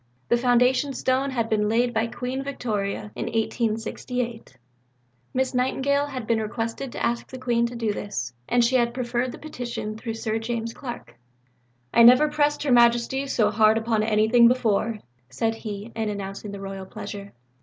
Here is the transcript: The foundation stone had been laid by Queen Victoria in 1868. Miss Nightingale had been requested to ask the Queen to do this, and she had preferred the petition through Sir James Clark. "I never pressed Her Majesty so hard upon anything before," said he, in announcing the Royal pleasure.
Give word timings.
The 0.29 0.35
foundation 0.37 0.93
stone 0.93 1.29
had 1.29 1.47
been 1.47 1.69
laid 1.69 1.93
by 1.93 2.07
Queen 2.07 2.43
Victoria 2.43 3.11
in 3.13 3.25
1868. 3.25 4.57
Miss 5.31 5.53
Nightingale 5.53 6.07
had 6.07 6.25
been 6.25 6.41
requested 6.41 6.91
to 6.93 7.05
ask 7.05 7.27
the 7.29 7.37
Queen 7.37 7.67
to 7.67 7.75
do 7.75 7.93
this, 7.93 8.33
and 8.49 8.65
she 8.65 8.77
had 8.77 8.95
preferred 8.95 9.31
the 9.31 9.37
petition 9.37 9.95
through 9.95 10.15
Sir 10.15 10.39
James 10.39 10.73
Clark. 10.73 11.19
"I 11.93 12.01
never 12.01 12.29
pressed 12.29 12.63
Her 12.63 12.71
Majesty 12.71 13.27
so 13.27 13.51
hard 13.51 13.77
upon 13.77 14.01
anything 14.01 14.47
before," 14.47 14.97
said 15.29 15.53
he, 15.53 15.91
in 15.95 16.09
announcing 16.09 16.49
the 16.51 16.59
Royal 16.61 16.87
pleasure. 16.87 17.33